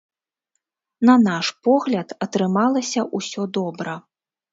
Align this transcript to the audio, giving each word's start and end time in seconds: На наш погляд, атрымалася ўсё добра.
На 1.09 1.15
наш 1.25 1.51
погляд, 1.67 2.07
атрымалася 2.27 3.05
ўсё 3.21 3.47
добра. 3.59 3.93